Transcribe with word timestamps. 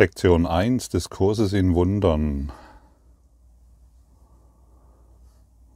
Lektion 0.00 0.46
1 0.46 0.88
des 0.88 1.10
Kurses 1.10 1.52
in 1.52 1.74
Wundern. 1.74 2.50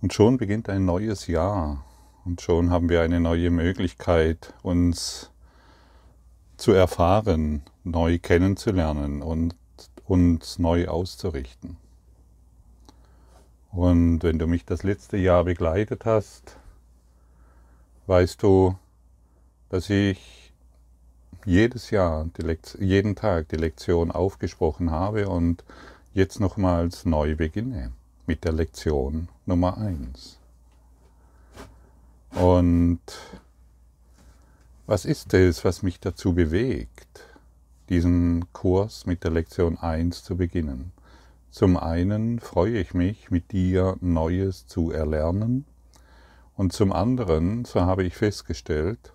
Und 0.00 0.14
schon 0.14 0.38
beginnt 0.38 0.70
ein 0.70 0.86
neues 0.86 1.26
Jahr. 1.26 1.84
Und 2.24 2.40
schon 2.40 2.70
haben 2.70 2.88
wir 2.88 3.02
eine 3.02 3.20
neue 3.20 3.50
Möglichkeit, 3.50 4.54
uns 4.62 5.30
zu 6.56 6.72
erfahren, 6.72 7.64
neu 7.82 8.18
kennenzulernen 8.18 9.20
und 9.20 9.56
uns 10.06 10.58
neu 10.58 10.88
auszurichten. 10.88 11.76
Und 13.72 14.22
wenn 14.22 14.38
du 14.38 14.46
mich 14.46 14.64
das 14.64 14.84
letzte 14.84 15.18
Jahr 15.18 15.44
begleitet 15.44 16.06
hast, 16.06 16.56
weißt 18.06 18.42
du, 18.42 18.74
dass 19.68 19.90
ich 19.90 20.43
jedes 21.44 21.90
Jahr, 21.90 22.28
jeden 22.78 23.16
Tag 23.16 23.48
die 23.48 23.56
Lektion 23.56 24.10
aufgesprochen 24.10 24.90
habe 24.90 25.28
und 25.28 25.64
jetzt 26.12 26.40
nochmals 26.40 27.04
neu 27.04 27.36
beginne 27.36 27.92
mit 28.26 28.44
der 28.44 28.52
Lektion 28.52 29.28
Nummer 29.46 29.78
1. 29.78 30.38
Und 32.32 33.00
was 34.86 35.04
ist 35.04 35.32
es, 35.32 35.64
was 35.64 35.82
mich 35.82 36.00
dazu 36.00 36.34
bewegt, 36.34 37.24
diesen 37.88 38.52
Kurs 38.52 39.06
mit 39.06 39.24
der 39.24 39.30
Lektion 39.30 39.78
1 39.78 40.24
zu 40.24 40.36
beginnen? 40.36 40.92
Zum 41.50 41.76
einen 41.76 42.40
freue 42.40 42.78
ich 42.78 42.94
mich, 42.94 43.30
mit 43.30 43.52
dir 43.52 43.96
Neues 44.00 44.66
zu 44.66 44.90
erlernen 44.90 45.64
und 46.56 46.72
zum 46.72 46.92
anderen, 46.92 47.64
so 47.64 47.80
habe 47.80 48.04
ich 48.04 48.16
festgestellt, 48.16 49.13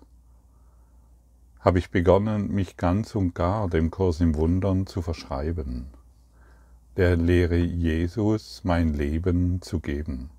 habe 1.60 1.78
ich 1.78 1.90
begonnen, 1.90 2.48
mich 2.48 2.78
ganz 2.78 3.14
und 3.14 3.34
gar 3.34 3.68
dem 3.68 3.90
Kurs 3.90 4.20
im 4.20 4.34
Wundern 4.34 4.86
zu 4.86 5.02
verschreiben, 5.02 5.88
der 6.96 7.16
Lehre 7.16 7.56
Jesus 7.56 8.62
mein 8.64 8.94
Leben 8.94 9.60
zu 9.60 9.78
geben. 9.78 10.30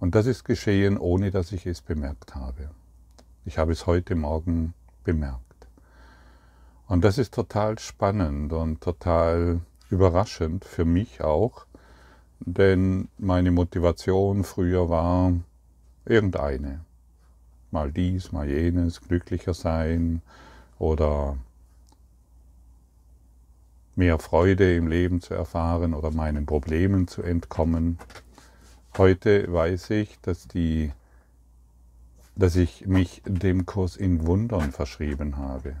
Und 0.00 0.14
das 0.14 0.26
ist 0.26 0.44
geschehen, 0.44 0.96
ohne 0.96 1.30
dass 1.30 1.52
ich 1.52 1.66
es 1.66 1.82
bemerkt 1.82 2.34
habe. 2.34 2.70
Ich 3.44 3.58
habe 3.58 3.72
es 3.72 3.86
heute 3.86 4.14
Morgen 4.14 4.72
bemerkt. 5.04 5.68
Und 6.88 7.04
das 7.04 7.18
ist 7.18 7.34
total 7.34 7.78
spannend 7.78 8.54
und 8.54 8.80
total 8.80 9.60
überraschend 9.90 10.64
für 10.64 10.86
mich 10.86 11.20
auch, 11.20 11.66
denn 12.40 13.08
meine 13.18 13.50
Motivation 13.50 14.44
früher 14.44 14.88
war 14.88 15.34
irgendeine 16.06 16.84
mal 17.72 17.90
dies, 17.90 18.32
mal 18.32 18.48
jenes, 18.48 19.00
glücklicher 19.00 19.54
sein 19.54 20.20
oder 20.78 21.36
mehr 23.96 24.18
Freude 24.18 24.76
im 24.76 24.88
Leben 24.88 25.20
zu 25.20 25.34
erfahren 25.34 25.94
oder 25.94 26.10
meinen 26.10 26.46
Problemen 26.46 27.08
zu 27.08 27.22
entkommen. 27.22 27.98
Heute 28.96 29.52
weiß 29.52 29.90
ich, 29.90 30.18
dass, 30.20 30.48
die, 30.48 30.92
dass 32.36 32.56
ich 32.56 32.86
mich 32.86 33.22
dem 33.26 33.66
Kurs 33.66 33.96
in 33.96 34.26
Wundern 34.26 34.72
verschrieben 34.72 35.36
habe, 35.36 35.76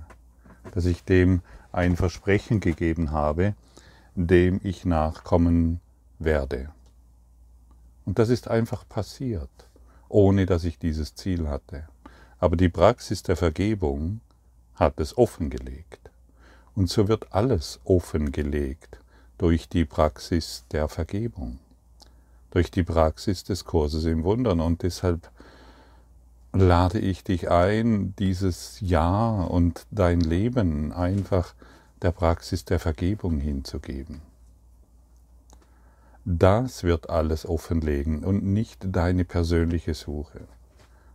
dass 0.72 0.84
ich 0.84 1.04
dem 1.04 1.40
ein 1.72 1.96
Versprechen 1.96 2.60
gegeben 2.60 3.12
habe, 3.12 3.54
dem 4.14 4.60
ich 4.62 4.84
nachkommen 4.84 5.80
werde. 6.18 6.68
Und 8.04 8.18
das 8.18 8.28
ist 8.28 8.48
einfach 8.48 8.86
passiert 8.88 9.50
ohne 10.12 10.46
dass 10.46 10.64
ich 10.64 10.78
dieses 10.78 11.14
Ziel 11.14 11.48
hatte. 11.48 11.88
Aber 12.38 12.56
die 12.56 12.68
Praxis 12.68 13.22
der 13.22 13.36
Vergebung 13.36 14.20
hat 14.74 15.00
es 15.00 15.16
offengelegt. 15.16 16.10
Und 16.74 16.88
so 16.88 17.08
wird 17.08 17.32
alles 17.32 17.80
offengelegt 17.84 18.98
durch 19.38 19.68
die 19.68 19.84
Praxis 19.84 20.64
der 20.72 20.88
Vergebung, 20.88 21.58
durch 22.50 22.70
die 22.70 22.82
Praxis 22.82 23.44
des 23.44 23.64
Kurses 23.64 24.04
im 24.04 24.24
Wundern. 24.24 24.60
Und 24.60 24.82
deshalb 24.82 25.30
lade 26.52 26.98
ich 26.98 27.24
dich 27.24 27.50
ein, 27.50 28.14
dieses 28.18 28.80
Jahr 28.80 29.50
und 29.50 29.86
dein 29.90 30.20
Leben 30.20 30.92
einfach 30.92 31.54
der 32.02 32.12
Praxis 32.12 32.64
der 32.64 32.78
Vergebung 32.78 33.38
hinzugeben. 33.38 34.31
Das 36.24 36.84
wird 36.84 37.10
alles 37.10 37.44
offenlegen 37.46 38.22
und 38.22 38.44
nicht 38.44 38.86
deine 38.94 39.24
persönliche 39.24 39.94
Suche. 39.94 40.42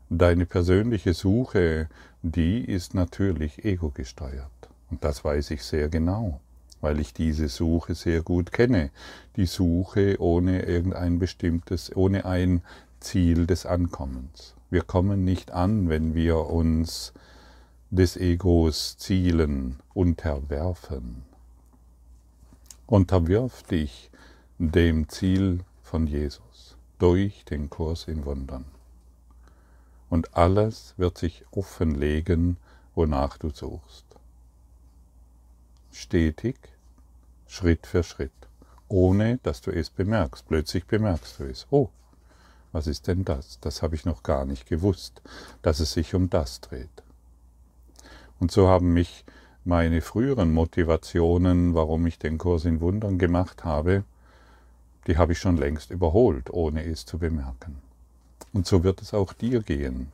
Deine 0.09 0.45
persönliche 0.45 1.13
Suche, 1.13 1.87
die 2.23 2.59
ist 2.59 2.93
natürlich 2.93 3.63
ego 3.63 3.89
gesteuert. 3.89 4.51
Und 4.89 5.03
das 5.05 5.23
weiß 5.23 5.51
ich 5.51 5.63
sehr 5.63 5.87
genau, 5.87 6.41
weil 6.81 6.99
ich 6.99 7.13
diese 7.13 7.47
Suche 7.47 7.95
sehr 7.95 8.21
gut 8.21 8.51
kenne. 8.51 8.89
Die 9.37 9.45
Suche 9.45 10.17
ohne 10.19 10.63
irgendein 10.63 11.19
bestimmtes, 11.19 11.95
ohne 11.95 12.25
ein 12.25 12.61
Ziel 12.99 13.47
des 13.47 13.65
Ankommens. 13.65 14.55
Wir 14.69 14.81
kommen 14.81 15.23
nicht 15.23 15.51
an, 15.51 15.87
wenn 15.87 16.15
wir 16.15 16.37
uns 16.37 17.13
des 17.91 18.17
Egos 18.17 18.97
Zielen 18.97 19.77
unterwerfen. 19.93 21.23
Unterwirf 22.85 23.63
dich 23.63 24.11
dem 24.59 25.07
Ziel 25.07 25.59
von 25.83 26.07
Jesus 26.07 26.77
durch 26.97 27.45
den 27.45 27.69
Kurs 27.69 28.07
in 28.07 28.25
Wundern. 28.25 28.65
Und 30.09 30.35
alles 30.35 30.95
wird 30.97 31.17
sich 31.17 31.45
offenlegen, 31.51 32.57
wonach 32.95 33.37
du 33.37 33.51
suchst. 33.51 34.05
Stetig, 35.91 36.57
Schritt 37.45 37.85
für 37.85 38.01
Schritt, 38.01 38.31
ohne 38.87 39.37
dass 39.43 39.61
du 39.61 39.69
es 39.69 39.91
bemerkst. 39.91 40.47
Plötzlich 40.47 40.85
bemerkst 40.85 41.39
du 41.39 41.43
es. 41.43 41.67
Oh, 41.69 41.89
was 42.71 42.87
ist 42.87 43.07
denn 43.07 43.25
das? 43.25 43.59
Das 43.59 43.83
habe 43.83 43.93
ich 43.93 44.05
noch 44.05 44.23
gar 44.23 44.45
nicht 44.45 44.67
gewusst, 44.67 45.21
dass 45.61 45.79
es 45.79 45.93
sich 45.93 46.15
um 46.15 46.31
das 46.31 46.61
dreht. 46.61 47.03
Und 48.39 48.51
so 48.51 48.67
haben 48.67 48.91
mich 48.93 49.23
meine 49.65 50.01
früheren 50.01 50.51
Motivationen, 50.51 51.75
warum 51.75 52.07
ich 52.07 52.17
den 52.17 52.39
Kurs 52.39 52.65
in 52.65 52.81
Wundern 52.81 53.19
gemacht 53.19 53.63
habe, 53.63 54.03
die 55.07 55.17
habe 55.17 55.31
ich 55.31 55.39
schon 55.39 55.57
längst 55.57 55.89
überholt, 55.89 56.49
ohne 56.49 56.83
es 56.83 57.05
zu 57.05 57.17
bemerken. 57.17 57.77
Und 58.53 58.67
so 58.67 58.83
wird 58.83 59.01
es 59.01 59.13
auch 59.13 59.33
dir 59.33 59.61
gehen, 59.61 60.11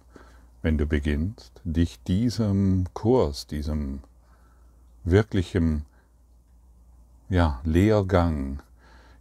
wenn 0.61 0.77
du 0.77 0.85
beginnst, 0.85 1.61
dich 1.63 2.01
diesem 2.03 2.85
Kurs, 2.93 3.47
diesem 3.47 4.01
wirklichen 5.03 5.85
ja, 7.29 7.59
Lehrgang 7.63 8.61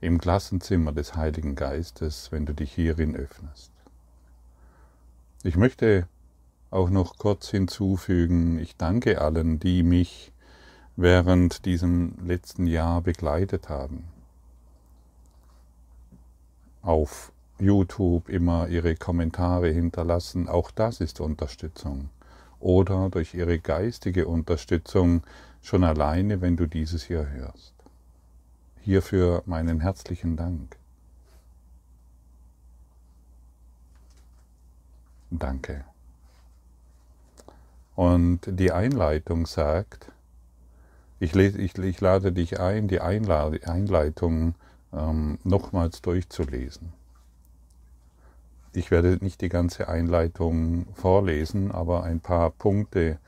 im 0.01 0.19
Klassenzimmer 0.19 0.93
des 0.93 1.17
Heiligen 1.17 1.55
Geistes, 1.55 2.31
wenn 2.31 2.45
du 2.47 2.53
dich 2.53 2.73
hierin 2.73 3.17
öffnest. 3.17 3.73
Ich 5.43 5.57
möchte 5.57 6.07
auch 6.71 6.91
noch 6.91 7.17
kurz 7.17 7.49
hinzufügen, 7.49 8.59
ich 8.59 8.77
danke 8.77 9.21
allen, 9.21 9.59
die 9.59 9.83
mich 9.83 10.33
während 10.97 11.65
diesem 11.65 12.15
letzten 12.25 12.67
Jahr 12.67 13.01
begleitet 13.01 13.69
haben 13.69 14.12
auf 16.83 17.33
YouTube 17.59 18.29
immer 18.29 18.69
ihre 18.69 18.97
Kommentare 18.97 19.71
hinterlassen. 19.71 20.49
Auch 20.49 20.71
das 20.71 21.01
ist 21.01 21.21
Unterstützung. 21.21 22.11
Oder 22.59 23.09
durch 23.11 23.35
ihre 23.35 23.59
geistige 23.59 24.27
Unterstützung 24.27 25.23
schon 25.63 25.85
alleine, 25.85 26.41
wenn 26.41 26.57
du 26.57 26.67
dieses 26.67 27.05
hier 27.05 27.29
hörst. 27.29 27.75
Hierfür 28.81 29.43
meinen 29.47 29.81
herzlichen 29.81 30.37
Dank. 30.37 30.77
Danke. 35.31 35.85
Und 37.95 38.41
die 38.47 38.73
Einleitung 38.73 39.47
sagt, 39.47 40.11
ich, 41.21 41.35
ich, 41.37 41.79
ich 41.79 42.01
lade 42.01 42.33
dich 42.33 42.59
ein, 42.59 42.89
die 42.89 43.01
Einleitung 43.01 44.55
ähm, 44.93 45.39
nochmals 45.45 46.03
durchzulesen. 46.03 46.93
Ich 48.75 48.91
werde 48.91 49.19
nicht 49.21 49.43
die 49.43 49.51
ganze 49.51 49.89
Einleitung 49.89 50.87
vorlesen, 50.95 51.71
aber 51.71 52.05
ein 52.05 52.21
paar 52.21 52.51
Punkte, 52.51 53.19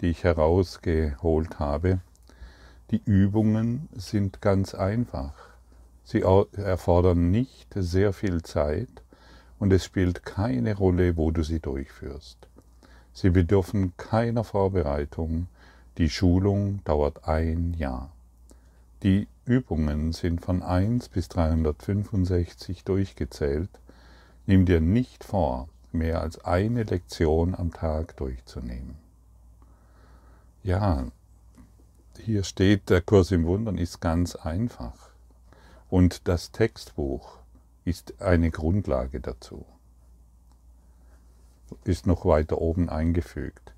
die 0.00 0.10
ich 0.10 0.22
herausgeholt 0.24 1.58
habe. 1.58 2.00
Die 2.92 3.02
Übungen 3.04 3.88
sind 3.94 4.40
ganz 4.40 4.74
einfach. 4.74 5.32
Sie 6.04 6.22
erfordern 6.22 7.30
nicht 7.30 7.68
sehr 7.74 8.12
viel 8.12 8.42
Zeit 8.42 9.02
und 9.58 9.72
es 9.72 9.84
spielt 9.84 10.24
keine 10.24 10.76
Rolle, 10.76 11.16
wo 11.16 11.30
du 11.30 11.42
sie 11.42 11.60
durchführst. 11.60 12.36
Sie 13.14 13.30
bedürfen 13.30 13.92
keiner 13.96 14.44
Vorbereitung. 14.44 15.46
Die 15.98 16.10
Schulung 16.10 16.80
dauert 16.84 17.28
ein 17.28 17.74
Jahr. 17.74 18.10
Die 19.02 19.26
Übungen 19.44 20.12
sind 20.12 20.40
von 20.40 20.62
1 20.62 21.08
bis 21.08 21.28
365 21.28 22.84
durchgezählt. 22.84 23.70
Nimm 24.46 24.64
dir 24.64 24.80
nicht 24.80 25.24
vor, 25.24 25.68
mehr 25.90 26.20
als 26.20 26.44
eine 26.44 26.84
Lektion 26.84 27.56
am 27.56 27.72
Tag 27.72 28.16
durchzunehmen. 28.16 28.96
Ja, 30.62 31.06
Hier 32.20 32.44
steht, 32.44 32.90
der 32.90 33.00
Kurs 33.00 33.32
im 33.32 33.44
Wundern 33.44 33.78
ist 33.78 34.00
ganz 34.00 34.36
einfach. 34.36 35.10
Und 35.90 36.28
das 36.28 36.52
Textbuch 36.52 37.38
ist 37.84 38.22
eine 38.22 38.52
Grundlage 38.52 39.18
dazu. 39.20 39.66
Ist 41.82 42.06
noch 42.06 42.24
weiter 42.24 42.58
oben 42.58 42.88
eingefügt. 42.88 43.72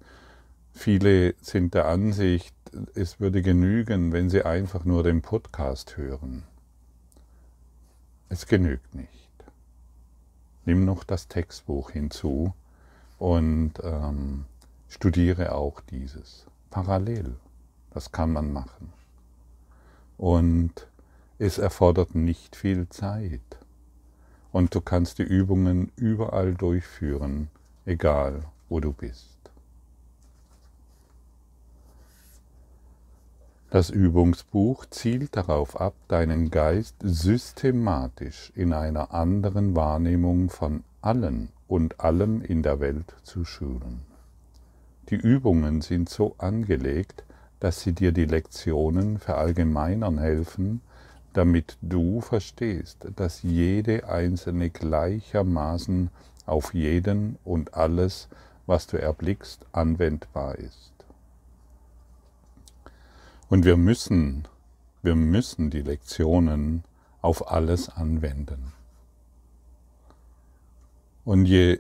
Viele 0.75 1.35
sind 1.41 1.73
der 1.73 1.87
Ansicht, 1.87 2.55
es 2.94 3.21
würde 3.21 3.43
genügen, 3.43 4.12
wenn 4.12 4.31
sie 4.31 4.44
einfach 4.44 4.85
nur 4.85 5.03
den 5.03 5.23
Podcast 5.23 5.97
hören. 5.97 6.44
Es 8.29 8.47
genügt 8.47 8.94
nicht. 8.94 9.11
Nimm 10.65 10.85
noch 10.85 11.05
das 11.05 11.29
Textbuch 11.29 11.91
hinzu 11.91 12.55
und 13.19 13.75
ähm, 13.82 14.47
studiere 14.88 15.53
auch 15.53 15.81
dieses 15.81 16.47
parallel. 16.71 17.37
Das 17.91 18.12
kann 18.12 18.32
man 18.32 18.53
machen. 18.53 18.93
Und 20.17 20.88
es 21.38 21.59
erfordert 21.59 22.15
nicht 22.15 22.56
viel 22.56 22.88
Zeit. 22.88 23.41
Und 24.53 24.75
du 24.75 24.81
kannst 24.81 25.19
die 25.19 25.25
Übungen 25.25 25.93
überall 25.97 26.55
durchführen, 26.55 27.50
egal 27.85 28.44
wo 28.69 28.81
du 28.81 28.93
bist. 28.93 29.34
Das 33.75 33.91
Übungsbuch 33.91 34.87
zielt 34.87 35.37
darauf 35.37 35.81
ab, 35.81 35.94
deinen 36.06 36.53
Geist 36.53 36.94
systematisch 37.03 38.53
in 38.55 38.73
einer 38.73 39.12
anderen 39.12 39.75
Wahrnehmung 39.75 40.49
von 40.49 40.85
allen 41.03 41.49
und 41.67 41.99
allem 41.99 42.41
in 42.41 42.62
der 42.62 42.79
Welt 42.79 43.17
zu 43.25 43.44
schulen. 43.44 44.03
Die 45.11 45.17
Übungen 45.17 45.81
sind 45.81 46.09
so 46.09 46.37
angelegt, 46.38 47.25
dass 47.59 47.81
sie 47.81 47.91
dir 47.91 48.12
die 48.12 48.26
Lektionen 48.26 49.19
verallgemeinern 49.19 50.19
helfen, 50.19 50.81
damit 51.32 51.77
du 51.82 52.20
verstehst, 52.20 53.09
dass 53.17 53.43
jede 53.43 54.09
einzelne 54.09 54.70
gleichermaßen 54.70 56.11
auf 56.47 56.75
jeden 56.75 57.41
und 57.43 57.75
alles, 57.75 58.29
was 58.67 58.87
du 58.87 58.99
erblickst, 58.99 59.67
anwendbar 59.73 60.55
ist. 60.61 60.94
Und 63.55 63.65
wir 63.65 63.77
müssen, 63.77 64.49
wir 65.03 65.15
müssen 65.15 65.71
die 65.71 65.83
Lektionen 65.83 66.83
auf 67.23 67.53
alles 67.53 67.89
anwenden. 67.89 68.73
Und 71.25 71.47
je 71.47 71.79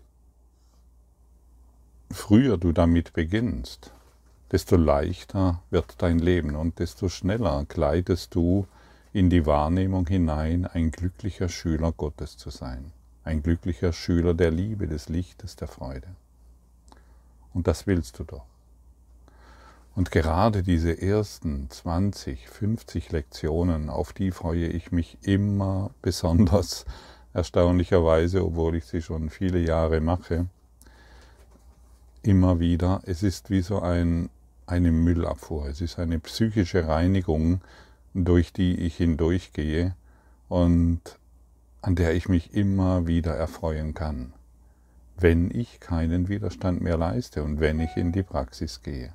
früher 2.12 2.58
du 2.58 2.70
damit 2.70 3.12
beginnst, 3.12 3.92
desto 4.52 4.76
leichter 4.76 5.62
wird 5.70 6.00
dein 6.00 6.20
Leben 6.20 6.54
und 6.54 6.78
desto 6.78 7.08
schneller 7.08 7.64
gleitest 7.68 8.36
du 8.36 8.68
in 9.12 9.28
die 9.28 9.44
Wahrnehmung 9.44 10.06
hinein, 10.06 10.66
ein 10.66 10.92
glücklicher 10.92 11.48
Schüler 11.48 11.90
Gottes 11.90 12.36
zu 12.36 12.50
sein, 12.50 12.92
ein 13.24 13.42
glücklicher 13.42 13.92
Schüler 13.92 14.34
der 14.34 14.52
Liebe, 14.52 14.86
des 14.86 15.08
Lichtes, 15.08 15.56
der 15.56 15.66
Freude. 15.66 16.14
Und 17.52 17.66
das 17.66 17.88
willst 17.88 18.20
du 18.20 18.22
doch. 18.22 18.53
Und 19.96 20.10
gerade 20.10 20.64
diese 20.64 21.00
ersten 21.00 21.70
20, 21.70 22.48
50 22.48 23.12
Lektionen, 23.12 23.90
auf 23.90 24.12
die 24.12 24.32
freue 24.32 24.66
ich 24.66 24.90
mich 24.90 25.18
immer 25.22 25.90
besonders 26.02 26.84
erstaunlicherweise, 27.32 28.44
obwohl 28.44 28.76
ich 28.76 28.86
sie 28.86 29.02
schon 29.02 29.30
viele 29.30 29.60
Jahre 29.60 30.00
mache, 30.00 30.46
immer 32.22 32.58
wieder. 32.58 33.02
Es 33.06 33.22
ist 33.22 33.50
wie 33.50 33.60
so 33.60 33.80
ein, 33.80 34.30
eine 34.66 34.90
Müllabfuhr. 34.90 35.68
Es 35.68 35.80
ist 35.80 35.98
eine 35.98 36.18
psychische 36.18 36.88
Reinigung, 36.88 37.60
durch 38.14 38.52
die 38.52 38.78
ich 38.80 38.96
hindurchgehe 38.96 39.94
und 40.48 41.00
an 41.82 41.96
der 41.96 42.14
ich 42.14 42.28
mich 42.28 42.54
immer 42.54 43.06
wieder 43.06 43.34
erfreuen 43.34 43.94
kann, 43.94 44.32
wenn 45.18 45.50
ich 45.50 45.80
keinen 45.80 46.28
Widerstand 46.28 46.80
mehr 46.80 46.96
leiste 46.96 47.42
und 47.42 47.60
wenn 47.60 47.78
ich 47.78 47.96
in 47.96 48.12
die 48.12 48.22
Praxis 48.22 48.82
gehe. 48.82 49.12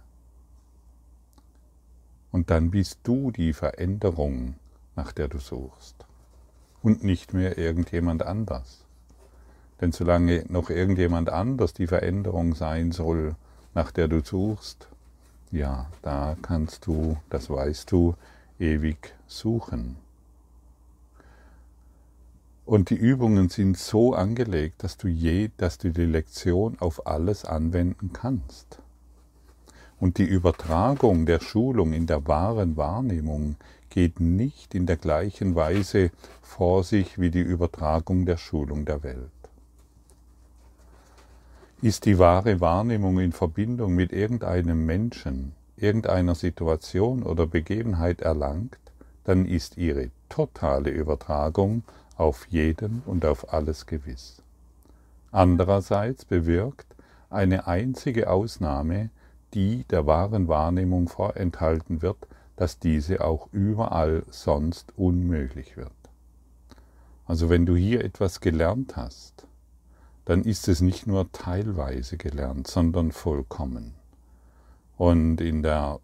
Und 2.31 2.49
dann 2.49 2.71
bist 2.71 2.99
du 3.03 3.31
die 3.31 3.53
Veränderung, 3.53 4.55
nach 4.95 5.11
der 5.11 5.27
du 5.27 5.39
suchst. 5.39 5.95
Und 6.81 7.03
nicht 7.03 7.33
mehr 7.33 7.57
irgendjemand 7.57 8.23
anders. 8.23 8.85
Denn 9.81 9.91
solange 9.91 10.45
noch 10.49 10.69
irgendjemand 10.69 11.29
anders 11.29 11.73
die 11.73 11.87
Veränderung 11.87 12.53
sein 12.55 12.91
soll, 12.91 13.35
nach 13.73 13.91
der 13.91 14.07
du 14.07 14.21
suchst, 14.21 14.87
ja, 15.51 15.87
da 16.01 16.37
kannst 16.41 16.85
du, 16.85 17.17
das 17.29 17.49
weißt 17.49 17.91
du, 17.91 18.15
ewig 18.59 19.15
suchen. 19.27 19.95
Und 22.65 22.91
die 22.91 22.95
Übungen 22.95 23.49
sind 23.49 23.79
so 23.79 24.13
angelegt, 24.13 24.83
dass 24.83 24.97
du, 24.97 25.07
je, 25.07 25.49
dass 25.57 25.79
du 25.79 25.91
die 25.91 26.05
Lektion 26.05 26.77
auf 26.79 27.07
alles 27.07 27.43
anwenden 27.43 28.13
kannst. 28.13 28.79
Und 29.99 30.17
die 30.17 30.25
Übertragung 30.25 31.25
der 31.25 31.41
Schulung 31.41 31.91
in 31.93 32.07
der 32.07 32.25
wahren 32.25 32.77
Wahrnehmung 32.77 33.55
geht 33.89 34.19
nicht 34.19 34.73
in 34.73 34.85
der 34.85 34.97
gleichen 34.97 35.55
Weise 35.55 36.11
vor 36.41 36.83
sich 36.83 37.19
wie 37.19 37.31
die 37.31 37.41
Übertragung 37.41 38.25
der 38.25 38.37
Schulung 38.37 38.85
der 38.85 39.03
Welt. 39.03 39.29
Ist 41.81 42.05
die 42.05 42.19
wahre 42.19 42.59
Wahrnehmung 42.61 43.19
in 43.19 43.31
Verbindung 43.31 43.95
mit 43.95 44.11
irgendeinem 44.11 44.85
Menschen, 44.85 45.53
irgendeiner 45.77 46.35
Situation 46.35 47.23
oder 47.23 47.47
Begebenheit 47.47 48.21
erlangt, 48.21 48.77
dann 49.23 49.45
ist 49.45 49.77
ihre 49.77 50.11
totale 50.27 50.89
Übertragung 50.89 51.83
auf 52.17 52.47
jeden 52.49 53.01
und 53.05 53.25
auf 53.25 53.53
alles 53.53 53.85
gewiss. 53.85 54.41
Andererseits 55.31 56.25
bewirkt 56.25 56.87
eine 57.29 57.67
einzige 57.67 58.29
Ausnahme 58.29 59.09
die 59.53 59.83
der 59.85 60.05
wahren 60.05 60.47
Wahrnehmung 60.47 61.07
vorenthalten 61.07 62.01
wird, 62.01 62.27
dass 62.55 62.79
diese 62.79 63.21
auch 63.23 63.47
überall 63.51 64.23
sonst 64.29 64.93
unmöglich 64.97 65.77
wird. 65.77 65.91
Also 67.25 67.49
wenn 67.49 67.65
du 67.65 67.75
hier 67.75 68.03
etwas 68.03 68.41
gelernt 68.41 68.95
hast, 68.95 69.47
dann 70.25 70.43
ist 70.43 70.67
es 70.67 70.81
nicht 70.81 71.07
nur 71.07 71.31
teilweise 71.31 72.17
gelernt, 72.17 72.67
sondern 72.67 73.11
vollkommen. 73.11 73.93
Und 74.97 75.39
in 75.39 75.63
der 75.63 75.99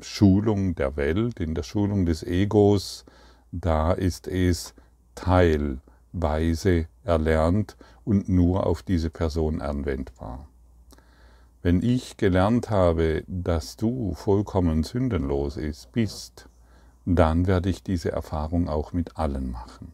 Schulung 0.00 0.74
der 0.74 0.96
Welt, 0.96 1.40
in 1.40 1.54
der 1.54 1.62
Schulung 1.62 2.06
des 2.06 2.22
Egos, 2.22 3.04
da 3.52 3.92
ist 3.92 4.28
es 4.28 4.74
teilweise 5.14 6.86
erlernt 7.04 7.76
und 8.04 8.28
nur 8.28 8.66
auf 8.66 8.82
diese 8.82 9.10
Person 9.10 9.62
anwendbar. 9.62 10.48
Wenn 11.64 11.82
ich 11.82 12.18
gelernt 12.18 12.68
habe, 12.68 13.24
dass 13.26 13.78
du 13.78 14.12
vollkommen 14.12 14.82
sündenlos 14.82 15.58
bist, 15.92 16.46
dann 17.06 17.46
werde 17.46 17.70
ich 17.70 17.82
diese 17.82 18.12
Erfahrung 18.12 18.68
auch 18.68 18.92
mit 18.92 19.16
allen 19.16 19.50
machen. 19.50 19.90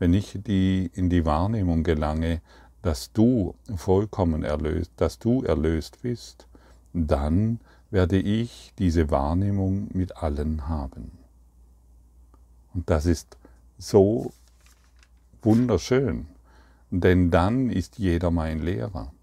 Wenn 0.00 0.12
ich 0.12 0.36
die, 0.44 0.90
in 0.92 1.10
die 1.10 1.24
Wahrnehmung 1.24 1.84
gelange, 1.84 2.40
dass 2.82 3.12
du 3.12 3.54
vollkommen 3.76 4.42
erlöst, 4.42 4.90
dass 4.96 5.20
du 5.20 5.44
erlöst 5.44 6.02
bist, 6.02 6.48
dann 6.92 7.60
werde 7.92 8.18
ich 8.18 8.72
diese 8.76 9.12
Wahrnehmung 9.12 9.90
mit 9.92 10.16
allen 10.16 10.66
haben. 10.66 11.12
Und 12.74 12.90
das 12.90 13.06
ist 13.06 13.38
so 13.78 14.32
wunderschön, 15.40 16.26
denn 16.90 17.30
dann 17.30 17.70
ist 17.70 18.00
jeder 18.00 18.32
mein 18.32 18.60
Lehrer 18.60 19.13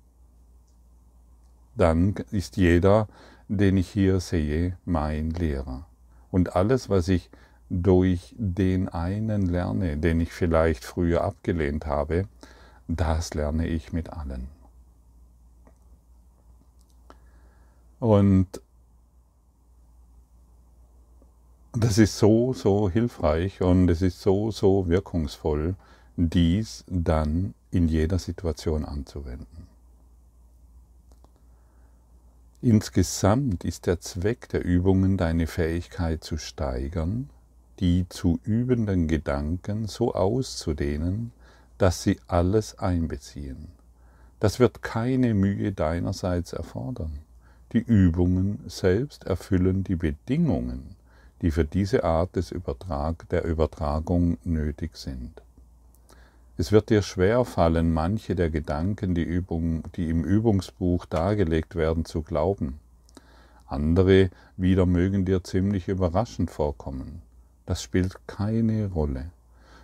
dann 1.76 2.16
ist 2.32 2.58
jeder, 2.58 3.08
den 3.48 3.78
ich 3.78 3.90
hier 3.90 4.20
sehe, 4.20 4.78
mein 4.86 5.30
Lehrer. 5.32 5.88
Und 6.32 6.56
alles, 6.56 6.90
was 6.90 7.08
ich 7.08 7.30
durch 7.70 8.36
den 8.38 8.90
einen 8.90 9.46
lerne, 9.46 9.98
den 9.98 10.20
ich 10.20 10.34
vielleicht 10.34 10.84
früher 10.84 11.24
abgelehnt 11.24 11.86
habe, 11.86 12.26
das 12.88 13.34
lerne 13.34 13.68
ich 13.68 13.94
mit 13.94 14.12
allen. 14.12 14.50
Und 18.00 18.62
das 21.74 21.98
ist 21.98 22.18
so, 22.18 22.52
so 22.54 22.90
hilfreich 22.90 23.62
und 23.62 23.90
es 23.90 24.02
ist 24.02 24.22
so, 24.22 24.52
so 24.52 24.90
wirkungsvoll, 24.90 25.76
dies 26.18 26.84
dann 26.88 27.54
in 27.70 27.88
jeder 27.88 28.20
Situation 28.20 28.84
anzuwenden. 28.84 29.71
Insgesamt 32.64 33.64
ist 33.66 33.88
der 33.88 34.02
Zweck 34.02 34.48
der 34.50 34.64
Übungen, 34.64 35.18
deine 35.18 35.48
Fähigkeit 35.48 36.24
zu 36.24 36.38
steigern, 36.38 37.32
die 37.80 38.06
zu 38.08 38.40
übenden 38.44 39.08
Gedanken 39.08 39.88
so 39.88 40.14
auszudehnen, 40.14 41.32
dass 41.80 42.04
sie 42.04 42.20
alles 42.28 42.78
einbeziehen. 42.78 43.70
Das 44.40 44.60
wird 44.60 44.84
keine 44.84 45.34
Mühe 45.34 45.72
deinerseits 45.72 46.54
erfordern. 46.54 47.22
Die 47.74 47.80
Übungen 47.80 48.60
selbst 48.68 49.24
erfüllen 49.24 49.84
die 49.84 49.96
Bedingungen, 49.96 50.96
die 51.42 51.50
für 51.50 51.66
diese 51.66 52.04
Art 52.04 52.36
des 52.36 52.52
Übertrag, 52.52 53.28
der 53.30 53.44
Übertragung 53.44 54.38
nötig 54.44 54.98
sind. 54.98 55.42
Es 56.58 56.72
wird 56.72 56.90
dir 56.90 57.02
schwer 57.02 57.46
fallen, 57.46 57.94
manche 57.94 58.36
der 58.36 58.50
Gedanken, 58.50 59.16
die, 59.16 59.24
Übung, 59.24 59.84
die 59.96 60.10
im 60.10 60.24
Übungsbuch 60.24 61.06
dargelegt 61.06 61.76
werden, 61.76 62.06
zu 62.06 62.22
glauben. 62.22 62.80
Andere 63.66 64.30
wieder 64.58 64.86
mögen 64.86 65.24
dir 65.24 65.44
ziemlich 65.44 65.88
überraschend 65.88 66.52
vorkommen. 66.52 67.22
Das 67.66 67.82
spielt 67.82 68.28
keine 68.28 68.88
Rolle. 68.88 69.32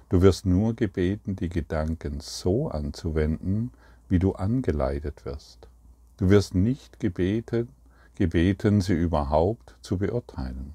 Du 0.09 0.21
wirst 0.21 0.45
nur 0.45 0.75
gebeten, 0.75 1.37
die 1.37 1.49
Gedanken 1.49 2.19
so 2.19 2.67
anzuwenden, 2.69 3.71
wie 4.09 4.19
du 4.19 4.33
angeleitet 4.33 5.25
wirst. 5.25 5.69
Du 6.17 6.29
wirst 6.29 6.53
nicht 6.53 6.99
gebeten, 6.99 7.69
gebeten, 8.15 8.81
sie 8.81 8.93
überhaupt 8.93 9.75
zu 9.81 9.97
beurteilen. 9.97 10.73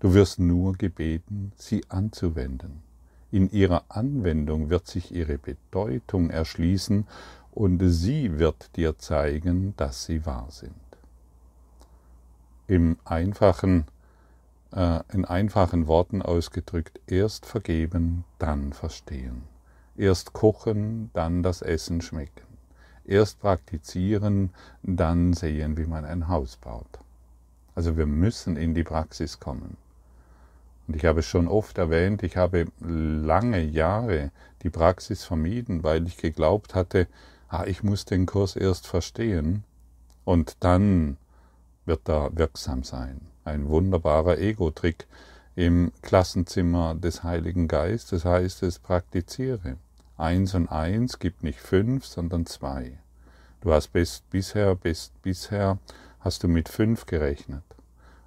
Du 0.00 0.14
wirst 0.14 0.38
nur 0.38 0.74
gebeten, 0.74 1.52
sie 1.56 1.82
anzuwenden. 1.88 2.82
In 3.34 3.50
ihrer 3.50 3.82
Anwendung 3.88 4.70
wird 4.70 4.86
sich 4.86 5.12
ihre 5.12 5.38
Bedeutung 5.38 6.30
erschließen 6.30 7.04
und 7.50 7.82
sie 7.84 8.38
wird 8.38 8.76
dir 8.76 8.96
zeigen, 8.96 9.74
dass 9.76 10.04
sie 10.04 10.24
wahr 10.24 10.46
sind. 10.50 10.72
Im 12.68 12.96
einfachen, 13.04 13.86
äh, 14.72 15.00
in 15.12 15.24
einfachen 15.24 15.88
Worten 15.88 16.22
ausgedrückt, 16.22 17.00
erst 17.08 17.44
vergeben, 17.44 18.22
dann 18.38 18.72
verstehen. 18.72 19.42
Erst 19.96 20.32
kochen, 20.32 21.10
dann 21.12 21.42
das 21.42 21.60
Essen 21.60 22.02
schmecken. 22.02 22.46
Erst 23.04 23.40
praktizieren, 23.40 24.50
dann 24.84 25.32
sehen, 25.32 25.76
wie 25.76 25.86
man 25.86 26.04
ein 26.04 26.28
Haus 26.28 26.56
baut. 26.56 27.00
Also 27.74 27.96
wir 27.96 28.06
müssen 28.06 28.56
in 28.56 28.74
die 28.74 28.84
Praxis 28.84 29.40
kommen. 29.40 29.76
Und 30.86 30.96
ich 30.96 31.04
habe 31.04 31.20
es 31.20 31.26
schon 31.26 31.48
oft 31.48 31.78
erwähnt, 31.78 32.22
ich 32.22 32.36
habe 32.36 32.66
lange 32.80 33.62
Jahre 33.62 34.30
die 34.62 34.70
Praxis 34.70 35.24
vermieden, 35.24 35.82
weil 35.82 36.06
ich 36.06 36.18
geglaubt 36.18 36.74
hatte, 36.74 37.06
ah, 37.48 37.64
ich 37.66 37.82
muss 37.82 38.04
den 38.04 38.26
Kurs 38.26 38.56
erst 38.56 38.86
verstehen 38.86 39.64
und 40.24 40.56
dann 40.60 41.16
wird 41.86 42.08
er 42.08 42.36
wirksam 42.36 42.82
sein. 42.82 43.20
Ein 43.44 43.68
wunderbarer 43.68 44.38
Ego-Trick 44.38 45.06
im 45.54 45.92
Klassenzimmer 46.02 46.94
des 46.94 47.22
Heiligen 47.22 47.68
Geistes 47.68 48.24
heißt 48.24 48.62
es, 48.62 48.78
praktiziere. 48.78 49.76
Eins 50.16 50.54
und 50.54 50.68
eins 50.68 51.18
gibt 51.18 51.42
nicht 51.42 51.60
fünf, 51.60 52.06
sondern 52.06 52.46
zwei. 52.46 52.98
Du 53.60 53.72
hast 53.72 53.92
best, 53.92 54.28
bisher, 54.30 54.74
best, 54.74 55.12
bisher 55.22 55.78
hast 56.20 56.42
du 56.42 56.48
mit 56.48 56.68
fünf 56.68 57.06
gerechnet 57.06 57.62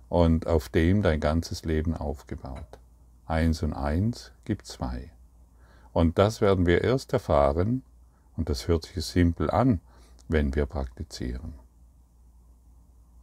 und 0.10 0.48
auf 0.48 0.70
dem 0.70 1.02
dein 1.02 1.20
ganzes 1.20 1.66
Leben 1.66 1.96
aufgebaut. 1.96 2.80
Eins 3.26 3.62
und 3.64 3.74
eins 3.74 4.32
gibt 4.46 4.66
zwei. 4.66 5.12
Und 5.92 6.18
das 6.18 6.42
werden 6.42 6.66
wir 6.66 6.84
erst 6.84 7.14
erfahren, 7.14 7.84
und 8.38 8.50
das 8.50 8.68
hört 8.68 8.86
sich 8.86 9.04
simpel 9.04 9.50
an, 9.50 9.82
wenn 10.28 10.56
wir 10.56 10.66
praktizieren. 10.66 11.54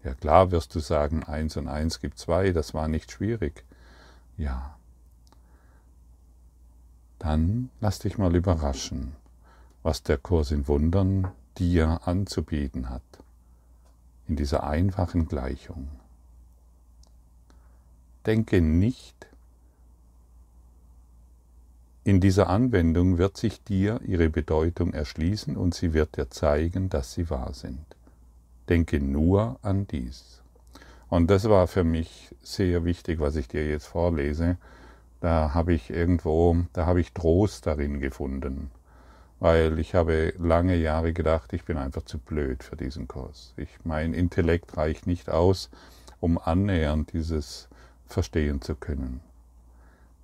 Ja 0.03 0.13
klar 0.15 0.51
wirst 0.51 0.75
du 0.75 0.81
sagen, 0.81 1.23
eins 1.23 1.57
und 1.57 1.69
eins 1.69 2.01
gibt 2.01 2.19
zwei, 2.19 2.53
das 2.53 2.75
war 2.75 2.89
nicht 2.89 3.11
schwierig. 3.11 3.65
Ja. 4.37 4.77
Dann 7.19 7.71
lass 7.81 8.01
dich 8.01 8.19
mal 8.19 8.35
überraschen, 8.35 9.17
was 9.83 10.03
der 10.03 10.19
Kurs 10.19 10.51
in 10.51 10.69
Wundern 10.69 11.31
dir 11.57 12.01
anzubieten 12.05 12.91
hat, 12.91 13.03
in 14.27 14.37
dieser 14.37 14.65
einfachen 14.65 15.27
Gleichung. 15.27 15.89
Denke 18.27 18.61
nicht, 18.61 19.27
in 22.05 22.21
dieser 22.21 22.49
Anwendung 22.49 23.17
wird 23.17 23.37
sich 23.37 23.63
dir 23.65 24.01
ihre 24.07 24.29
Bedeutung 24.29 24.93
erschließen 24.93 25.57
und 25.57 25.75
sie 25.75 25.95
wird 25.95 26.17
dir 26.17 26.31
zeigen, 26.31 26.91
dass 26.91 27.15
sie 27.15 27.31
wahr 27.31 27.55
sind. 27.55 27.85
Denke 28.69 29.01
nur 29.01 29.59
an 29.63 29.87
dies. 29.87 30.43
Und 31.09 31.31
das 31.31 31.49
war 31.49 31.67
für 31.67 31.85
mich 31.85 32.35
sehr 32.43 32.85
wichtig, 32.85 33.21
was 33.21 33.37
ich 33.37 33.49
dir 33.49 33.67
jetzt 33.67 33.87
vorlese. 33.87 34.59
Da 35.21 35.55
habe 35.55 35.73
ich 35.73 35.91
irgendwo, 35.91 36.57
da 36.73 36.87
habe 36.87 37.01
ich 37.01 37.13
Trost 37.13 37.67
darin 37.67 38.01
gefunden, 38.01 38.71
weil 39.41 39.79
ich 39.79 39.95
habe 39.95 40.35
lange 40.39 40.77
Jahre 40.77 41.13
gedacht, 41.13 41.53
ich 41.53 41.65
bin 41.65 41.79
einfach 41.79 42.03
zu 42.03 42.19
blöd 42.19 42.63
für 42.63 42.77
diesen 42.77 43.09
Kurs. 43.09 43.55
Ich, 43.57 43.69
mein 43.85 44.13
Intellekt 44.13 44.77
reicht 44.77 45.07
nicht 45.07 45.31
aus, 45.31 45.71
um 46.21 46.37
annähernd 46.39 47.13
dieses 47.13 47.69
verstehen 48.15 48.63
zu 48.63 48.75
können. 48.75 49.21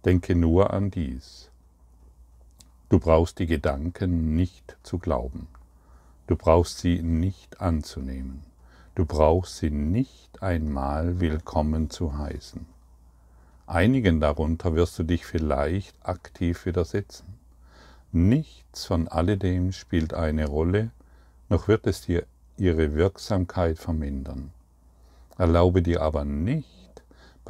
Denke 0.05 0.35
nur 0.35 0.73
an 0.73 0.91
dies. 0.91 1.51
Du 2.89 2.99
brauchst 2.99 3.39
die 3.39 3.47
Gedanken 3.47 4.35
nicht 4.35 4.77
zu 4.83 4.99
glauben. 4.99 5.49
Du 6.27 6.37
brauchst 6.37 6.79
sie 6.79 7.03
nicht 7.03 7.61
anzunehmen. 7.61 8.43
Du 8.95 9.05
brauchst 9.05 9.59
sie 9.59 9.71
nicht 9.71 10.43
einmal 10.43 11.21
willkommen 11.21 11.91
zu 11.91 12.17
heißen. 12.17 12.65
Einigen 13.67 14.21
darunter 14.21 14.75
wirst 14.75 14.99
du 14.99 15.03
dich 15.05 15.27
vielleicht 15.27 15.95
aktiv 16.05 16.67
widersetzen. 16.67 17.27
Nichts 18.13 18.87
von 18.87 19.07
alledem 19.07 19.73
spielt 19.73 20.15
eine 20.15 20.47
Rolle, 20.47 20.91
noch 21.49 21.69
wird 21.69 21.87
es 21.87 22.03
dir 22.03 22.25
ihre 22.57 22.95
Wirksamkeit 22.95 23.79
vermindern. 23.79 24.53
Erlaube 25.39 25.83
dir 25.83 26.03
aber 26.03 26.25
nicht, 26.25 26.80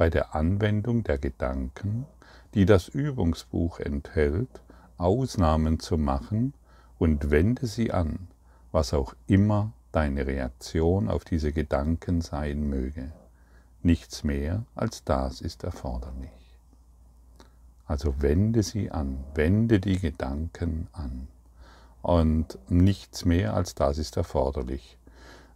bei 0.01 0.09
der 0.09 0.33
Anwendung 0.33 1.03
der 1.03 1.19
Gedanken, 1.19 2.07
die 2.55 2.65
das 2.65 2.87
Übungsbuch 2.87 3.79
enthält, 3.79 4.49
Ausnahmen 4.97 5.79
zu 5.79 5.95
machen 5.95 6.55
und 6.97 7.29
wende 7.29 7.67
sie 7.67 7.91
an, 7.91 8.27
was 8.71 8.95
auch 8.95 9.13
immer 9.27 9.73
deine 9.91 10.25
Reaktion 10.25 11.07
auf 11.07 11.23
diese 11.23 11.51
Gedanken 11.51 12.21
sein 12.21 12.67
möge. 12.67 13.11
Nichts 13.83 14.23
mehr 14.23 14.63
als 14.73 15.03
das 15.03 15.39
ist 15.39 15.63
erforderlich. 15.63 16.31
Also 17.85 18.23
wende 18.23 18.63
sie 18.63 18.89
an, 18.89 19.23
wende 19.35 19.79
die 19.79 19.99
Gedanken 19.99 20.87
an. 20.93 21.27
Und 22.01 22.57
nichts 22.69 23.23
mehr 23.23 23.53
als 23.53 23.75
das 23.75 23.99
ist 23.99 24.17
erforderlich. 24.17 24.97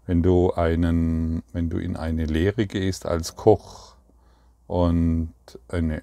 Wenn 0.05 0.21
du, 0.21 0.53
einen, 0.53 1.41
wenn 1.51 1.71
du 1.71 1.79
in 1.79 1.97
eine 1.97 2.25
Lehre 2.25 2.67
gehst 2.67 3.07
als 3.07 3.35
Koch, 3.35 3.94
und 4.67 5.33
eine, 5.67 6.01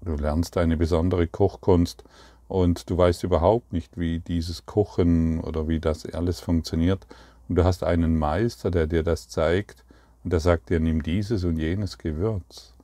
du 0.00 0.14
lernst 0.14 0.56
eine 0.56 0.76
besondere 0.76 1.26
Kochkunst 1.26 2.04
und 2.48 2.90
du 2.90 2.98
weißt 2.98 3.22
überhaupt 3.24 3.72
nicht, 3.72 3.98
wie 3.98 4.18
dieses 4.18 4.66
Kochen 4.66 5.40
oder 5.40 5.68
wie 5.68 5.80
das 5.80 6.06
alles 6.06 6.40
funktioniert. 6.40 7.06
Und 7.48 7.56
du 7.56 7.64
hast 7.64 7.84
einen 7.84 8.18
Meister, 8.18 8.70
der 8.70 8.86
dir 8.86 9.02
das 9.02 9.28
zeigt 9.28 9.84
und 10.24 10.32
der 10.32 10.40
sagt 10.40 10.70
dir, 10.70 10.80
nimm 10.80 11.02
dieses 11.02 11.44
und 11.44 11.56
jenes 11.56 11.98
Gewürz. 11.98 12.74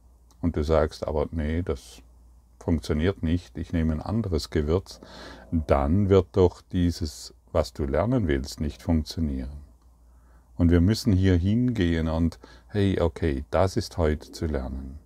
Und 0.41 0.57
du 0.57 0.63
sagst, 0.63 1.07
aber 1.07 1.27
nee, 1.31 1.63
das 1.63 2.03
funktioniert 2.61 3.23
nicht, 3.23 3.57
ich 3.59 3.73
nehme 3.73 3.93
ein 3.93 4.03
anderes 4.03 4.51
Gewürz. 4.51 5.01
Dann 5.51 6.09
wird 6.09 6.29
doch 6.33 6.63
dieses, 6.73 7.35
was 7.53 7.73
du 7.73 7.85
lernen 7.85 8.29
willst, 8.29 8.61
nicht 8.61 8.83
funktionieren. 8.83 9.67
Und 10.57 10.71
wir 10.71 10.81
müssen 10.81 11.13
hier 11.13 11.37
hingehen 11.37 12.09
und, 12.09 12.39
hey, 12.69 13.01
okay, 13.01 13.45
das 13.51 13.77
ist 13.77 13.99
heute 13.99 14.33
zu 14.33 14.47
lernen. 14.47 14.99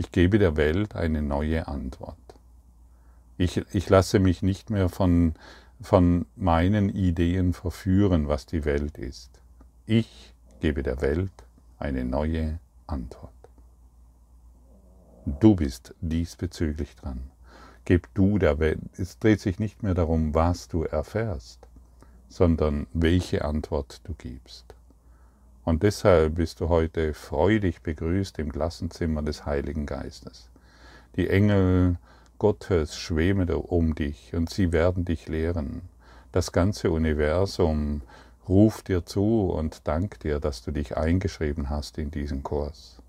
Ich 0.00 0.12
gebe 0.12 0.38
der 0.38 0.56
Welt 0.56 0.94
eine 0.94 1.22
neue 1.22 1.66
Antwort. 1.66 2.16
Ich, 3.36 3.56
ich 3.74 3.90
lasse 3.90 4.20
mich 4.20 4.42
nicht 4.42 4.70
mehr 4.70 4.88
von, 4.88 5.34
von 5.80 6.24
meinen 6.36 6.88
Ideen 6.88 7.52
verführen, 7.52 8.28
was 8.28 8.46
die 8.46 8.64
Welt 8.64 8.96
ist. 8.96 9.40
Ich 9.86 10.32
gebe 10.60 10.84
der 10.84 11.00
Welt 11.00 11.32
eine 11.80 12.04
neue 12.04 12.60
Antwort. 12.86 13.32
Du 15.40 15.56
bist 15.56 15.96
diesbezüglich 16.00 16.94
dran. 16.94 17.32
Gib 17.84 18.14
du 18.14 18.38
der 18.38 18.60
Welt. 18.60 18.78
Es 18.96 19.18
dreht 19.18 19.40
sich 19.40 19.58
nicht 19.58 19.82
mehr 19.82 19.94
darum, 19.94 20.32
was 20.32 20.68
du 20.68 20.84
erfährst, 20.84 21.66
sondern 22.28 22.86
welche 22.92 23.44
Antwort 23.44 24.00
du 24.04 24.14
gibst. 24.14 24.76
Und 25.68 25.82
deshalb 25.82 26.36
bist 26.36 26.60
du 26.60 26.70
heute 26.70 27.12
freudig 27.12 27.82
begrüßt 27.82 28.38
im 28.38 28.50
Klassenzimmer 28.50 29.20
des 29.20 29.44
Heiligen 29.44 29.84
Geistes. 29.84 30.48
Die 31.14 31.28
Engel 31.28 31.98
Gottes 32.38 32.96
schweben 32.96 33.50
um 33.50 33.94
dich 33.94 34.32
und 34.34 34.48
sie 34.48 34.72
werden 34.72 35.04
dich 35.04 35.28
lehren. 35.28 35.82
Das 36.32 36.52
ganze 36.52 36.90
Universum 36.90 38.00
ruft 38.48 38.88
dir 38.88 39.04
zu 39.04 39.50
und 39.50 39.86
dankt 39.86 40.24
dir, 40.24 40.40
dass 40.40 40.62
du 40.62 40.70
dich 40.70 40.96
eingeschrieben 40.96 41.68
hast 41.68 41.98
in 41.98 42.10
diesen 42.10 42.42
Kurs. 42.42 43.02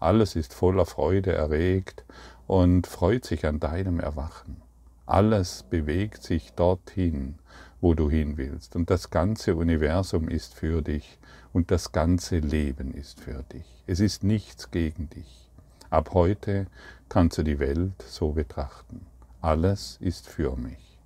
Alles 0.00 0.34
ist 0.34 0.54
voller 0.54 0.86
Freude 0.86 1.32
erregt 1.32 2.06
und 2.46 2.86
freut 2.86 3.26
sich 3.26 3.44
an 3.44 3.60
deinem 3.60 4.00
Erwachen. 4.00 4.62
Alles 5.04 5.62
bewegt 5.62 6.22
sich 6.22 6.54
dorthin, 6.54 7.34
wo 7.80 7.94
du 7.94 8.10
hin 8.10 8.36
willst. 8.36 8.76
Und 8.76 8.90
das 8.90 9.10
ganze 9.10 9.56
Universum 9.56 10.28
ist 10.28 10.54
für 10.54 10.82
dich 10.82 11.18
und 11.52 11.70
das 11.70 11.92
ganze 11.92 12.38
Leben 12.38 12.92
ist 12.92 13.20
für 13.20 13.44
dich. 13.52 13.84
Es 13.86 14.00
ist 14.00 14.24
nichts 14.24 14.70
gegen 14.70 15.08
dich. 15.10 15.50
Ab 15.90 16.10
heute 16.12 16.66
kannst 17.08 17.38
du 17.38 17.42
die 17.42 17.58
Welt 17.58 18.02
so 18.06 18.32
betrachten. 18.32 19.06
Alles 19.40 19.96
ist 20.00 20.28
für 20.28 20.56
mich. 20.56 20.98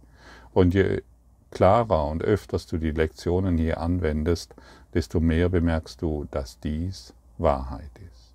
Und 0.53 0.75
je 0.75 1.03
klarer 1.51 2.09
und 2.09 2.25
öfters 2.25 2.67
du 2.67 2.79
die 2.79 2.91
Lektionen 2.91 3.59
hier 3.59 3.81
anwendest, 3.81 4.55
desto 4.95 5.21
mehr 5.21 5.49
bemerkst 5.49 6.03
du, 6.03 6.27
dass 6.31 6.59
dies 6.59 7.15
Wahrheit 7.39 7.91
ist. 8.13 8.35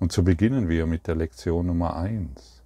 Und 0.00 0.12
so 0.12 0.22
beginnen 0.22 0.68
wir 0.68 0.86
mit 0.86 1.06
der 1.06 1.14
Lektion 1.14 1.66
Nummer 1.66 1.96
eins. 1.96 2.62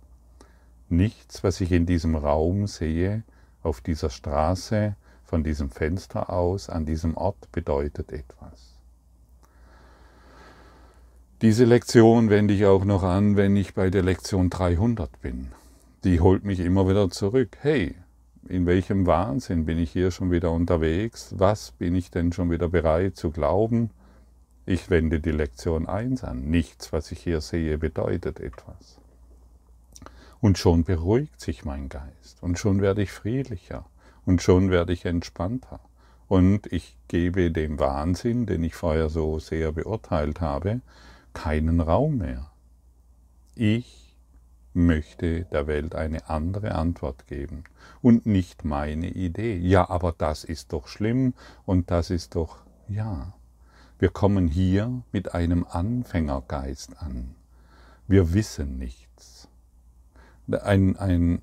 Nichts, 0.88 1.44
was 1.44 1.60
ich 1.60 1.72
in 1.72 1.86
diesem 1.86 2.16
Raum 2.16 2.66
sehe, 2.66 3.22
auf 3.68 3.80
dieser 3.80 4.10
Straße, 4.10 4.96
von 5.24 5.44
diesem 5.44 5.70
Fenster 5.70 6.30
aus, 6.30 6.70
an 6.70 6.86
diesem 6.86 7.16
Ort 7.16 7.52
bedeutet 7.52 8.12
etwas. 8.12 8.74
Diese 11.42 11.64
Lektion 11.64 12.30
wende 12.30 12.54
ich 12.54 12.66
auch 12.66 12.84
noch 12.84 13.04
an, 13.04 13.36
wenn 13.36 13.54
ich 13.54 13.74
bei 13.74 13.90
der 13.90 14.02
Lektion 14.02 14.50
300 14.50 15.20
bin. 15.20 15.52
Die 16.02 16.20
holt 16.20 16.44
mich 16.44 16.58
immer 16.60 16.88
wieder 16.88 17.10
zurück. 17.10 17.58
Hey, 17.60 17.94
in 18.48 18.66
welchem 18.66 19.06
Wahnsinn 19.06 19.66
bin 19.66 19.78
ich 19.78 19.92
hier 19.92 20.10
schon 20.10 20.30
wieder 20.30 20.50
unterwegs? 20.50 21.34
Was 21.36 21.72
bin 21.72 21.94
ich 21.94 22.10
denn 22.10 22.32
schon 22.32 22.50
wieder 22.50 22.68
bereit 22.68 23.16
zu 23.16 23.30
glauben? 23.30 23.90
Ich 24.64 24.90
wende 24.90 25.20
die 25.20 25.30
Lektion 25.30 25.86
1 25.86 26.24
an. 26.24 26.44
Nichts, 26.50 26.92
was 26.92 27.12
ich 27.12 27.20
hier 27.20 27.40
sehe, 27.40 27.78
bedeutet 27.78 28.40
etwas. 28.40 28.98
Und 30.40 30.58
schon 30.58 30.84
beruhigt 30.84 31.40
sich 31.40 31.64
mein 31.64 31.88
Geist 31.88 32.42
und 32.42 32.58
schon 32.58 32.80
werde 32.80 33.02
ich 33.02 33.10
friedlicher 33.10 33.86
und 34.24 34.40
schon 34.42 34.70
werde 34.70 34.92
ich 34.92 35.04
entspannter. 35.04 35.80
Und 36.28 36.70
ich 36.72 36.96
gebe 37.08 37.50
dem 37.50 37.78
Wahnsinn, 37.80 38.46
den 38.46 38.62
ich 38.62 38.74
vorher 38.74 39.08
so 39.08 39.38
sehr 39.38 39.72
beurteilt 39.72 40.40
habe, 40.40 40.80
keinen 41.32 41.80
Raum 41.80 42.18
mehr. 42.18 42.50
Ich 43.54 44.14
möchte 44.74 45.44
der 45.46 45.66
Welt 45.66 45.94
eine 45.94 46.28
andere 46.28 46.74
Antwort 46.74 47.26
geben 47.26 47.64
und 48.02 48.26
nicht 48.26 48.64
meine 48.64 49.08
Idee. 49.10 49.56
Ja, 49.56 49.88
aber 49.90 50.14
das 50.16 50.44
ist 50.44 50.72
doch 50.72 50.86
schlimm 50.86 51.34
und 51.66 51.90
das 51.90 52.10
ist 52.10 52.34
doch, 52.34 52.58
ja. 52.88 53.32
Wir 53.98 54.10
kommen 54.10 54.46
hier 54.46 55.02
mit 55.10 55.34
einem 55.34 55.66
Anfängergeist 55.68 57.02
an. 57.02 57.34
Wir 58.06 58.32
wissen 58.32 58.78
nichts. 58.78 59.07
Ein, 60.50 60.96
ein, 60.96 61.42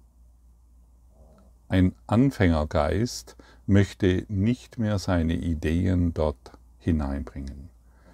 ein 1.67 1.93
Anfängergeist 2.07 3.35
möchte 3.67 4.25
nicht 4.27 4.77
mehr 4.77 4.99
seine 4.99 5.35
Ideen 5.35 6.13
dort 6.13 6.51
hineinbringen. 6.79 7.69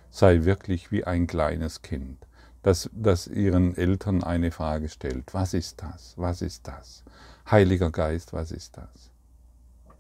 Sei 0.10 0.44
wirklich 0.44 0.92
wie 0.92 1.06
ein 1.06 1.28
kleines 1.28 1.82
Kind 1.82 2.26
dass, 2.62 2.90
dass 2.94 3.28
ihren 3.28 3.76
Eltern 3.76 4.24
eine 4.24 4.52
Frage 4.52 4.90
stellt. 4.90 5.34
Was 5.34 5.54
ist 5.54 5.82
das? 5.82 6.14
Was 6.18 6.42
ist 6.42 6.68
das? 6.68 7.04
Heiliger 7.50 7.92
Geist, 7.92 8.34
was 8.34 8.52
ist 8.52 8.78
das? 8.78 9.12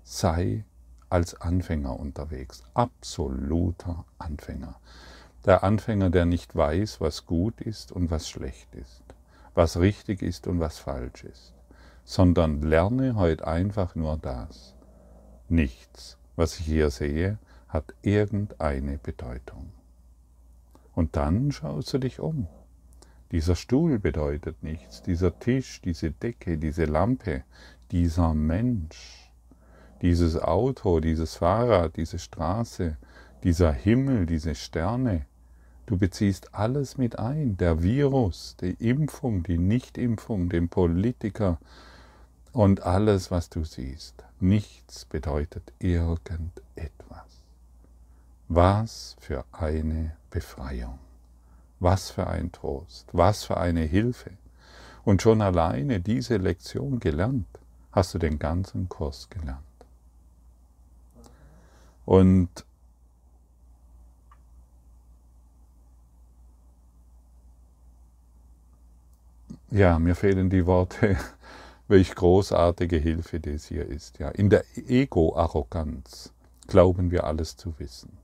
Sei 0.03 0.63
als 1.09 1.39
Anfänger 1.41 1.99
unterwegs, 1.99 2.63
absoluter 2.73 4.05
Anfänger. 4.17 4.75
Der 5.45 5.63
Anfänger, 5.63 6.09
der 6.09 6.25
nicht 6.25 6.55
weiß, 6.55 7.01
was 7.01 7.25
gut 7.25 7.61
ist 7.61 7.91
und 7.91 8.11
was 8.11 8.29
schlecht 8.29 8.73
ist, 8.75 9.00
was 9.53 9.79
richtig 9.79 10.21
ist 10.21 10.47
und 10.47 10.59
was 10.59 10.79
falsch 10.79 11.23
ist, 11.23 11.53
sondern 12.03 12.61
lerne 12.61 13.15
heute 13.15 13.47
einfach 13.47 13.95
nur 13.95 14.17
das. 14.17 14.75
Nichts, 15.49 16.17
was 16.35 16.59
ich 16.59 16.65
hier 16.65 16.89
sehe, 16.89 17.37
hat 17.67 17.93
irgendeine 18.01 18.97
Bedeutung. 18.97 19.71
Und 20.93 21.15
dann 21.15 21.51
schaust 21.51 21.93
du 21.93 21.99
dich 21.99 22.19
um. 22.19 22.47
Dieser 23.31 23.55
Stuhl 23.55 23.97
bedeutet 23.97 24.61
nichts, 24.61 25.01
dieser 25.01 25.39
Tisch, 25.39 25.81
diese 25.81 26.11
Decke, 26.11 26.57
diese 26.57 26.83
Lampe, 26.83 27.43
dieser 27.91 28.33
Mensch, 28.33 29.31
dieses 30.01 30.37
Auto, 30.37 30.99
dieses 30.99 31.35
Fahrrad, 31.35 31.95
diese 31.95 32.19
Straße, 32.19 32.97
dieser 33.43 33.71
Himmel, 33.71 34.25
diese 34.25 34.53
Sterne. 34.55 35.25
Du 35.91 35.97
beziehst 35.97 36.55
alles 36.55 36.97
mit 36.97 37.19
ein, 37.19 37.57
der 37.57 37.83
Virus, 37.83 38.55
die 38.61 38.77
Impfung, 38.79 39.43
die 39.43 39.57
Nichtimpfung, 39.57 40.47
den 40.47 40.69
Politiker 40.69 41.57
und 42.53 42.83
alles, 42.83 43.29
was 43.29 43.49
du 43.49 43.65
siehst. 43.65 44.23
Nichts 44.39 45.03
bedeutet 45.03 45.73
irgendetwas. 45.79 47.43
Was 48.47 49.17
für 49.19 49.43
eine 49.51 50.15
Befreiung. 50.29 50.97
Was 51.81 52.09
für 52.09 52.25
ein 52.25 52.53
Trost, 52.53 53.09
was 53.11 53.43
für 53.43 53.57
eine 53.57 53.81
Hilfe. 53.81 54.31
Und 55.03 55.21
schon 55.21 55.41
alleine 55.41 55.99
diese 55.99 56.37
Lektion 56.37 57.01
gelernt, 57.01 57.59
hast 57.91 58.13
du 58.13 58.17
den 58.17 58.39
ganzen 58.39 58.87
Kurs 58.87 59.29
gelernt. 59.29 59.59
Und 62.05 62.63
ja, 69.71 69.99
mir 69.99 70.15
fehlen 70.15 70.49
die 70.49 70.65
Worte, 70.65 71.17
welch 71.87 72.13
großartige 72.13 72.97
Hilfe 72.97 73.39
das 73.39 73.65
hier 73.65 73.85
ist. 73.85 74.19
Ja, 74.19 74.29
in 74.29 74.49
der 74.49 74.63
Ego-Arroganz 74.75 76.33
glauben 76.67 77.11
wir 77.11 77.23
alles 77.25 77.57
zu 77.57 77.73
wissen. 77.79 78.17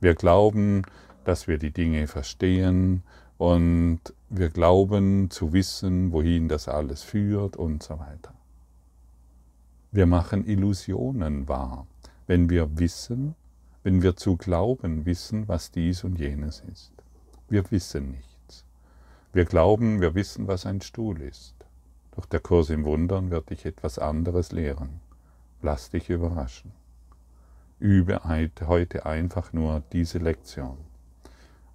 Wir 0.00 0.14
glauben, 0.14 0.82
dass 1.24 1.48
wir 1.48 1.58
die 1.58 1.72
Dinge 1.72 2.06
verstehen 2.06 3.02
und 3.36 4.00
wir 4.28 4.50
glauben 4.50 5.30
zu 5.30 5.52
wissen, 5.52 6.12
wohin 6.12 6.48
das 6.48 6.68
alles 6.68 7.02
führt 7.02 7.56
und 7.56 7.82
so 7.82 7.98
weiter. 7.98 8.34
Wir 9.90 10.06
machen 10.06 10.46
Illusionen 10.46 11.48
wahr, 11.48 11.86
wenn 12.26 12.50
wir 12.50 12.78
wissen, 12.78 13.34
wenn 13.82 14.02
wir 14.02 14.16
zu 14.16 14.36
glauben 14.36 15.06
wissen, 15.06 15.48
was 15.48 15.70
dies 15.70 16.04
und 16.04 16.18
jenes 16.18 16.62
ist. 16.72 16.92
Wir 17.48 17.70
wissen 17.70 18.10
nichts. 18.10 18.27
Wir 19.32 19.44
glauben, 19.44 20.00
wir 20.00 20.14
wissen, 20.14 20.48
was 20.48 20.64
ein 20.64 20.80
Stuhl 20.80 21.20
ist. 21.20 21.54
Doch 22.12 22.24
der 22.24 22.40
Kurs 22.40 22.70
im 22.70 22.84
Wundern 22.84 23.30
wird 23.30 23.50
dich 23.50 23.66
etwas 23.66 23.98
anderes 23.98 24.52
lehren. 24.52 25.00
Lass 25.60 25.90
dich 25.90 26.08
überraschen. 26.08 26.72
Übe 27.78 28.22
heute 28.24 29.06
einfach 29.06 29.52
nur 29.52 29.82
diese 29.92 30.18
Lektion. 30.18 30.78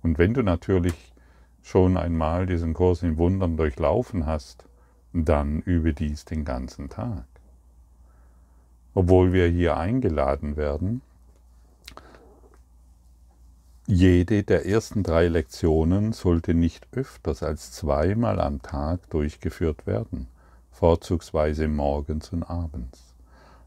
Und 0.01 0.17
wenn 0.17 0.33
du 0.33 0.41
natürlich 0.41 1.13
schon 1.61 1.95
einmal 1.95 2.45
diesen 2.45 2.73
Kurs 2.73 3.03
in 3.03 3.17
Wundern 3.17 3.55
durchlaufen 3.55 4.25
hast, 4.25 4.65
dann 5.13 5.61
übe 5.61 5.93
dies 5.93 6.25
den 6.25 6.43
ganzen 6.45 6.89
Tag. 6.89 7.25
Obwohl 8.95 9.31
wir 9.31 9.47
hier 9.47 9.77
eingeladen 9.77 10.57
werden, 10.57 11.01
jede 13.85 14.43
der 14.43 14.65
ersten 14.65 15.03
drei 15.03 15.27
Lektionen 15.27 16.13
sollte 16.13 16.53
nicht 16.53 16.87
öfters 16.91 17.43
als 17.43 17.71
zweimal 17.71 18.39
am 18.39 18.61
Tag 18.61 19.09
durchgeführt 19.09 19.85
werden, 19.85 20.27
vorzugsweise 20.71 21.67
morgens 21.67 22.29
und 22.29 22.43
abends 22.43 23.13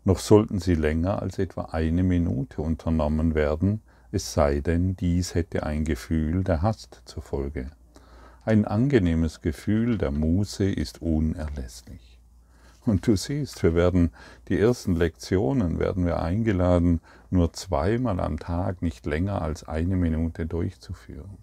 noch 0.07 0.21
sollten 0.21 0.61
sie 0.61 0.77
länger 0.77 1.21
als 1.21 1.41
etwa 1.41 1.63
eine 1.73 2.05
Minute 2.05 2.63
unternommen 2.63 3.35
werden, 3.35 3.83
es 4.13 4.33
sei 4.33 4.61
denn, 4.61 4.95
dies 4.95 5.35
hätte 5.35 5.65
ein 5.65 5.85
Gefühl 5.85 6.45
der 6.45 6.63
Hast 6.63 7.03
zur 7.07 7.25
Folge. 7.25 7.73
Ein 8.45 8.67
angenehmes 8.67 9.43
Gefühl 9.43 9.99
der 9.99 10.13
Muße 10.13 10.71
ist 10.71 11.03
unerlässlich. 11.03 12.21
Und 12.85 13.05
du 13.09 13.17
siehst, 13.17 13.61
wir 13.65 13.75
werden 13.75 14.11
die 14.47 14.61
ersten 14.61 14.95
Lektionen 14.95 15.81
werden 15.81 16.07
wir 16.07 16.23
eingeladen, 16.23 17.01
nur 17.31 17.53
zweimal 17.53 18.21
am 18.21 18.39
Tag 18.39 18.83
nicht 18.83 19.07
länger 19.07 19.43
als 19.43 19.67
eine 19.67 19.97
Minute 19.97 20.47
durchzuführen. 20.47 21.39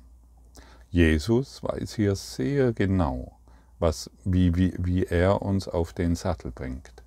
Jesus 0.89 1.63
weiß 1.63 1.96
hier 1.96 2.15
sehr 2.15 2.74
genau, 2.74 3.39
was, 3.80 4.10
wie, 4.24 4.56
wie, 4.56 4.74
wie 4.78 5.06
er 5.06 5.41
uns 5.41 5.67
auf 5.67 5.93
den 5.93 6.15
Sattel 6.15 6.52
bringt 6.52 7.04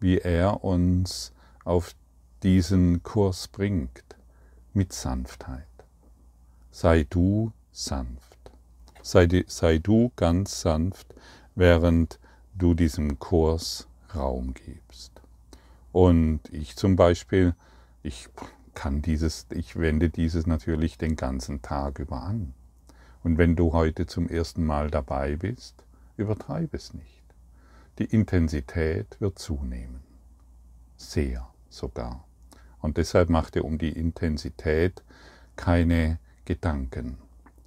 wie 0.00 0.18
er 0.18 0.64
uns 0.64 1.32
auf 1.64 1.94
diesen 2.42 3.02
Kurs 3.02 3.48
bringt, 3.48 4.04
mit 4.72 4.92
Sanftheit. 4.92 5.66
Sei 6.70 7.04
du 7.08 7.52
sanft. 7.72 8.38
Sei, 9.02 9.44
sei 9.46 9.78
du 9.78 10.12
ganz 10.14 10.60
sanft, 10.60 11.14
während 11.54 12.20
du 12.54 12.74
diesem 12.74 13.18
Kurs 13.18 13.88
Raum 14.14 14.54
gibst. 14.54 15.20
Und 15.92 16.40
ich 16.52 16.76
zum 16.76 16.96
Beispiel, 16.96 17.54
ich 18.02 18.28
kann 18.74 19.02
dieses, 19.02 19.46
ich 19.50 19.76
wende 19.76 20.08
dieses 20.10 20.46
natürlich 20.46 20.98
den 20.98 21.16
ganzen 21.16 21.62
Tag 21.62 21.98
über 21.98 22.22
an. 22.22 22.54
Und 23.22 23.38
wenn 23.38 23.56
du 23.56 23.72
heute 23.72 24.06
zum 24.06 24.28
ersten 24.28 24.64
Mal 24.64 24.90
dabei 24.90 25.36
bist, 25.36 25.84
übertreibe 26.16 26.76
es 26.76 26.94
nicht. 26.94 27.22
Die 27.98 28.04
Intensität 28.04 29.20
wird 29.20 29.38
zunehmen. 29.38 30.00
Sehr. 30.96 31.48
sogar. 31.68 32.24
Und 32.80 32.96
deshalb 32.96 33.28
mach 33.28 33.50
dir 33.50 33.64
um 33.64 33.78
die 33.78 33.92
Intensität 33.92 35.02
keine 35.56 36.18
Gedanken. 36.44 37.18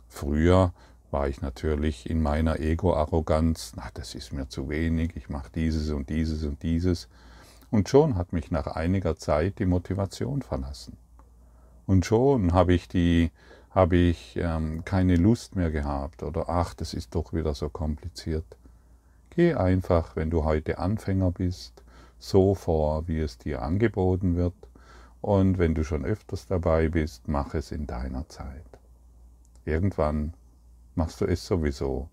Früher 0.07 0.73
war 1.11 1.27
ich 1.27 1.41
natürlich 1.41 2.09
in 2.09 2.21
meiner 2.21 2.59
Ego-Arroganz, 2.59 3.73
na, 3.75 3.89
das 3.93 4.15
ist 4.15 4.31
mir 4.31 4.47
zu 4.47 4.69
wenig, 4.69 5.15
ich 5.15 5.29
mache 5.29 5.51
dieses 5.53 5.89
und 5.91 6.09
dieses 6.09 6.43
und 6.43 6.63
dieses. 6.63 7.09
Und 7.71 7.87
schon 7.87 8.15
hat 8.15 8.33
mich 8.33 8.51
nach 8.51 8.67
einiger 8.67 9.15
Zeit 9.15 9.59
die 9.59 9.65
Motivation 9.65 10.41
verlassen. 10.41 10.97
Und 11.85 12.05
schon 12.05 12.53
habe 12.53 12.73
ich 12.73 12.89
die, 12.89 13.31
habe 13.71 13.95
ich 13.95 14.35
ähm, 14.35 14.83
keine 14.83 15.15
Lust 15.15 15.55
mehr 15.55 15.71
gehabt 15.71 16.21
oder 16.21 16.49
ach, 16.49 16.73
das 16.73 16.93
ist 16.93 17.15
doch 17.15 17.31
wieder 17.33 17.53
so 17.55 17.69
kompliziert. 17.69 18.45
Geh 19.29 19.53
einfach, 19.53 20.17
wenn 20.17 20.29
du 20.29 20.43
heute 20.43 20.79
Anfänger 20.79 21.31
bist, 21.31 21.81
so 22.19 22.53
vor, 22.55 23.07
wie 23.07 23.19
es 23.19 23.37
dir 23.37 23.61
angeboten 23.61 24.35
wird. 24.35 24.53
Und 25.21 25.57
wenn 25.57 25.73
du 25.73 25.85
schon 25.85 26.03
öfters 26.03 26.47
dabei 26.47 26.89
bist, 26.89 27.29
mach 27.29 27.53
es 27.53 27.71
in 27.71 27.87
deiner 27.87 28.27
Zeit. 28.27 28.65
Irgendwann 29.63 30.33
machst 30.95 31.21
du 31.21 31.25
es 31.25 31.45
sowieso 31.47 32.09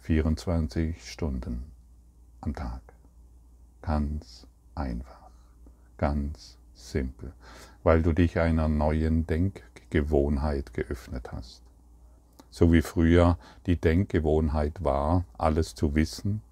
24 0.00 1.08
Stunden 1.08 1.70
am 2.40 2.54
Tag. 2.54 2.82
Ganz 3.82 4.46
einfach, 4.74 5.30
ganz 5.98 6.58
simpel, 6.74 7.32
weil 7.82 8.02
du 8.02 8.12
dich 8.12 8.38
einer 8.38 8.68
neuen 8.68 9.26
Denkgewohnheit 9.26 10.74
geöffnet 10.74 11.32
hast. 11.32 11.62
So 12.50 12.72
wie 12.72 12.82
früher 12.82 13.38
die 13.66 13.76
Denkgewohnheit 13.76 14.84
war, 14.84 15.24
alles 15.36 15.74
zu 15.74 15.94
wissen, 15.94 16.42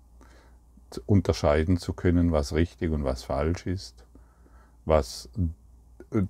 unterscheiden 1.07 1.79
zu 1.79 1.93
können, 1.93 2.33
was 2.33 2.53
richtig 2.53 2.91
und 2.91 3.05
was 3.05 3.23
falsch 3.23 3.67
ist, 3.67 4.05
was 4.85 5.29
äh, 6.13 6.23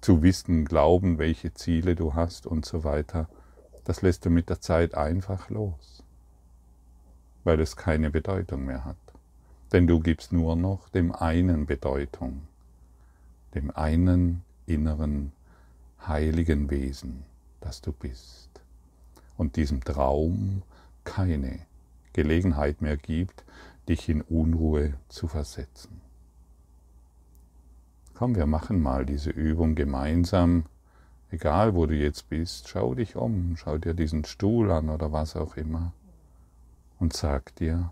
zu 0.00 0.22
wissen, 0.22 0.64
glauben, 0.64 1.18
welche 1.18 1.54
Ziele 1.54 1.94
du 1.94 2.14
hast 2.14 2.46
und 2.46 2.66
so 2.66 2.84
weiter 2.84 3.28
das 3.84 4.02
lässt 4.02 4.24
du 4.24 4.30
mit 4.30 4.48
der 4.48 4.60
Zeit 4.60 4.94
einfach 4.94 5.50
los, 5.50 6.02
weil 7.44 7.60
es 7.60 7.76
keine 7.76 8.10
Bedeutung 8.10 8.64
mehr 8.64 8.84
hat. 8.84 8.96
Denn 9.72 9.86
du 9.86 10.00
gibst 10.00 10.32
nur 10.32 10.54
noch 10.56 10.88
dem 10.90 11.12
einen 11.12 11.66
Bedeutung, 11.66 12.42
dem 13.54 13.70
einen 13.70 14.44
inneren 14.66 15.32
heiligen 16.06 16.70
Wesen, 16.70 17.24
das 17.60 17.80
du 17.80 17.92
bist. 17.92 18.50
Und 19.36 19.56
diesem 19.56 19.82
Traum 19.82 20.62
keine 21.04 21.60
Gelegenheit 22.12 22.82
mehr 22.82 22.96
gibt, 22.96 23.44
dich 23.88 24.08
in 24.08 24.20
Unruhe 24.20 24.94
zu 25.08 25.26
versetzen. 25.26 26.00
Komm, 28.14 28.36
wir 28.36 28.46
machen 28.46 28.80
mal 28.80 29.06
diese 29.06 29.30
Übung 29.30 29.74
gemeinsam 29.74 30.66
Egal 31.32 31.74
wo 31.74 31.86
du 31.86 31.94
jetzt 31.94 32.28
bist, 32.28 32.68
schau 32.68 32.94
dich 32.94 33.16
um, 33.16 33.56
schau 33.56 33.78
dir 33.78 33.94
diesen 33.94 34.26
Stuhl 34.26 34.70
an 34.70 34.90
oder 34.90 35.12
was 35.12 35.34
auch 35.34 35.56
immer 35.56 35.94
und 36.98 37.14
sag 37.14 37.56
dir, 37.56 37.90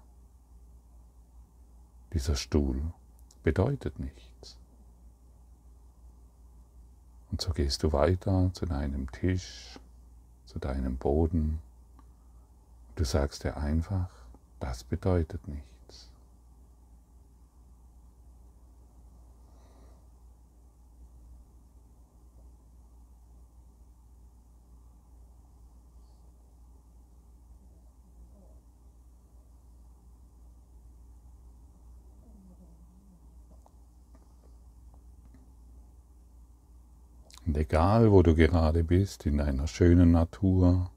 dieser 2.13 2.35
Stuhl 2.35 2.83
bedeutet 3.43 3.99
nichts. 3.99 4.59
Und 7.31 7.41
so 7.41 7.53
gehst 7.53 7.83
du 7.83 7.93
weiter 7.93 8.51
zu 8.53 8.67
deinem 8.67 9.11
Tisch, 9.13 9.79
zu 10.47 10.59
deinem 10.59 10.97
Boden. 10.97 11.61
Du 12.97 13.05
sagst 13.05 13.45
dir 13.45 13.57
einfach, 13.57 14.11
das 14.59 14.83
bedeutet 14.83 15.47
nichts. 15.47 15.65
Und 37.51 37.57
egal, 37.57 38.13
wo 38.13 38.23
du 38.23 38.37
gerade 38.37 38.85
bist, 38.85 39.27
in 39.27 39.39
deiner 39.39 39.67
schönen 39.67 40.13
Natur, 40.13 40.89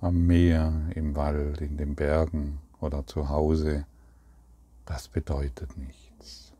am 0.00 0.26
Meer, 0.26 0.72
im 0.94 1.16
Wald, 1.16 1.60
in 1.60 1.76
den 1.76 1.94
Bergen 1.94 2.60
oder 2.80 3.06
zu 3.06 3.28
Hause, 3.28 3.84
das 4.86 5.08
bedeutet 5.08 5.76
nichts. 5.76 6.54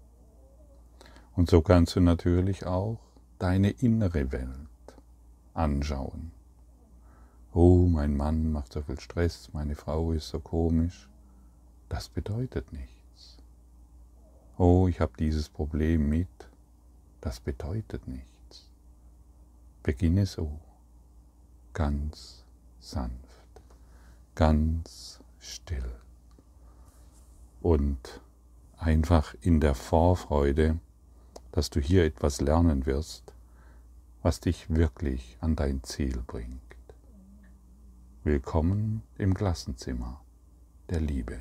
Und 1.34 1.48
so 1.48 1.62
kannst 1.62 1.96
du 1.96 2.00
natürlich 2.00 2.66
auch 2.66 2.98
deine 3.38 3.70
innere 3.70 4.32
Welt 4.32 4.50
anschauen. 5.54 6.30
Oh, 7.54 7.86
mein 7.86 8.18
Mann 8.18 8.52
macht 8.52 8.74
so 8.74 8.82
viel 8.82 9.00
Stress, 9.00 9.48
meine 9.54 9.76
Frau 9.76 10.12
ist 10.12 10.28
so 10.28 10.40
komisch. 10.40 11.08
Das 11.88 12.10
bedeutet 12.10 12.70
nichts. 12.74 13.38
Oh, 14.58 14.88
ich 14.88 15.00
habe 15.00 15.12
dieses 15.18 15.48
Problem 15.48 16.10
mit. 16.10 16.28
Das 17.22 17.40
bedeutet 17.40 18.06
nichts. 18.06 18.37
Beginne 19.88 20.26
so, 20.26 20.60
ganz 21.72 22.44
sanft, 22.78 23.62
ganz 24.34 25.18
still 25.38 25.90
und 27.62 28.20
einfach 28.76 29.34
in 29.40 29.60
der 29.60 29.74
Vorfreude, 29.74 30.78
dass 31.52 31.70
du 31.70 31.80
hier 31.80 32.04
etwas 32.04 32.42
lernen 32.42 32.84
wirst, 32.84 33.32
was 34.20 34.40
dich 34.40 34.68
wirklich 34.68 35.38
an 35.40 35.56
dein 35.56 35.82
Ziel 35.82 36.22
bringt. 36.26 36.60
Willkommen 38.24 39.02
im 39.16 39.32
Klassenzimmer 39.32 40.20
der 40.90 41.00
Liebe. 41.00 41.40